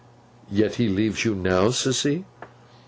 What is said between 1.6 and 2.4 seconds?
Sissy?